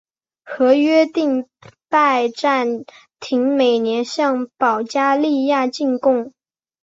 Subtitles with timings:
[0.45, 1.45] 合约规定
[1.87, 2.83] 拜占
[3.19, 6.33] 庭每年向保加利亚进贡。